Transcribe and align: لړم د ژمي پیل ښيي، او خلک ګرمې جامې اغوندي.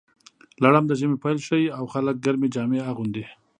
لړم 0.63 0.83
د 0.87 0.91
ژمي 0.99 1.17
پیل 1.23 1.37
ښيي، 1.47 1.67
او 1.77 1.83
خلک 1.93 2.15
ګرمې 2.25 2.47
جامې 2.55 2.79
اغوندي. 2.91 3.25